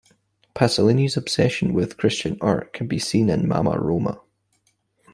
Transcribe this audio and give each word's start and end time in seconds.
Pasolini's 0.55 1.15
obsession 1.15 1.75
with 1.75 1.95
Christian 1.97 2.35
art 2.41 2.73
can 2.73 2.87
be 2.87 2.97
seen 2.97 3.29
in 3.29 3.47
"Mamma 3.47 3.77
Roma". 3.79 4.19